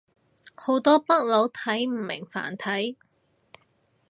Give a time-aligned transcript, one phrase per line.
[0.55, 2.97] 好多北佬睇唔明繁體